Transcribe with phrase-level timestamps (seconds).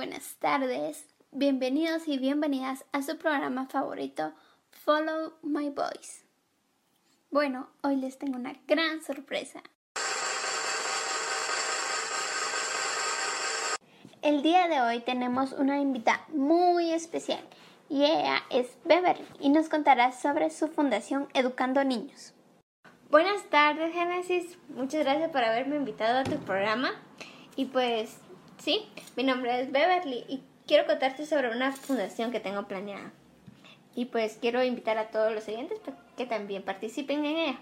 [0.00, 1.04] buenas tardes.
[1.30, 4.32] Bienvenidos y bienvenidas a su programa favorito,
[4.70, 6.24] Follow My Voice.
[7.30, 9.62] Bueno, hoy les tengo una gran sorpresa.
[14.22, 17.46] El día de hoy tenemos una invitada muy especial
[17.90, 22.32] y ella es Beverly y nos contará sobre su fundación Educando Niños.
[23.10, 24.56] Buenas tardes, Génesis.
[24.70, 26.92] Muchas gracias por haberme invitado a tu programa.
[27.54, 28.16] Y pues,
[28.62, 33.12] sí, mi nombre es Beverly y quiero contarte sobre una fundación que tengo planeada.
[33.94, 37.58] Y pues quiero invitar a todos los oyentes para que también participen en ella.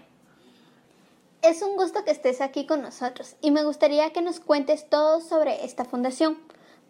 [1.41, 5.21] Es un gusto que estés aquí con nosotros y me gustaría que nos cuentes todo
[5.21, 6.37] sobre esta fundación.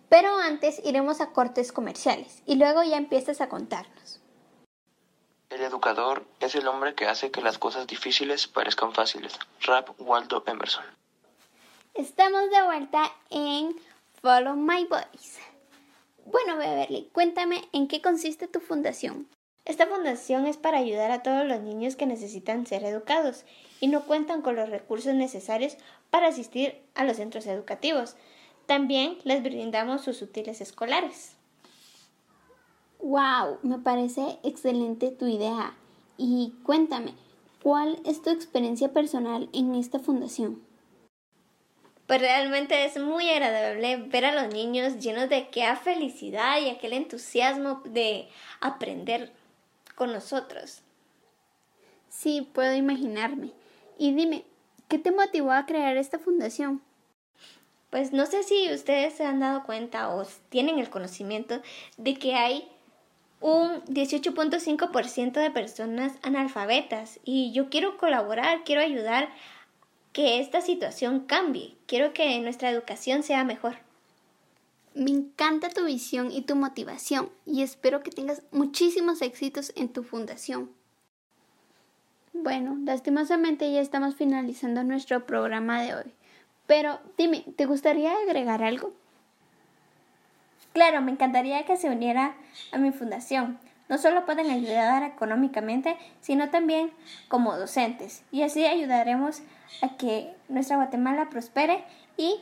[0.09, 4.19] Pero antes iremos a cortes comerciales y luego ya empiezas a contarnos.
[5.49, 9.37] El educador es el hombre que hace que las cosas difíciles parezcan fáciles.
[9.61, 10.83] Rap Waldo Emerson.
[11.93, 13.75] Estamos de vuelta en
[14.21, 15.39] Follow My Voice.
[16.25, 19.27] Bueno, Beverly, cuéntame en qué consiste tu fundación.
[19.63, 23.45] Esta fundación es para ayudar a todos los niños que necesitan ser educados
[23.79, 25.77] y no cuentan con los recursos necesarios
[26.09, 28.17] para asistir a los centros educativos.
[28.65, 31.37] También les brindamos sus útiles escolares.
[33.01, 35.77] Wow, me parece excelente tu idea.
[36.17, 37.13] Y cuéntame,
[37.63, 40.61] ¿cuál es tu experiencia personal en esta fundación?
[42.09, 46.93] Pues realmente es muy agradable ver a los niños llenos de aquella felicidad y aquel
[46.93, 48.27] entusiasmo de
[48.61, 49.31] aprender
[49.93, 50.81] con nosotros.
[52.09, 53.51] Sí, puedo imaginarme.
[53.99, 54.43] Y dime,
[54.87, 56.81] ¿qué te motivó a crear esta fundación?
[57.91, 61.61] Pues no sé si ustedes se han dado cuenta o tienen el conocimiento
[61.97, 62.67] de que hay
[63.39, 69.29] un 18.5% de personas analfabetas y yo quiero colaborar, quiero ayudar
[70.13, 73.77] que esta situación cambie, quiero que nuestra educación sea mejor.
[74.95, 80.03] Me encanta tu visión y tu motivación y espero que tengas muchísimos éxitos en tu
[80.03, 80.71] fundación.
[82.33, 86.13] Bueno, lastimosamente ya estamos finalizando nuestro programa de hoy.
[86.67, 88.93] Pero dime, ¿te gustaría agregar algo?
[90.73, 92.35] Claro, me encantaría que se uniera
[92.71, 93.59] a mi fundación.
[93.89, 96.91] No solo pueden ayudar económicamente, sino también
[97.27, 98.23] como docentes.
[98.31, 99.41] Y así ayudaremos
[99.81, 101.83] a que nuestra Guatemala prospere
[102.15, 102.39] y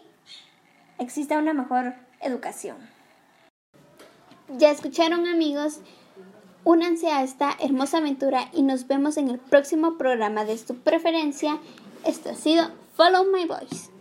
[1.00, 2.78] exista una mejor educación.
[4.58, 5.80] Ya escucharon amigos,
[6.64, 11.60] únanse a esta hermosa aventura y nos vemos en el próximo programa de su preferencia.
[12.06, 13.97] Esto ha sido Follow My Voice.